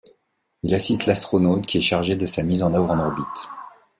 [0.63, 3.49] Il assiste l'astronaute qui est chargé de sa mise en œuvre en orbite.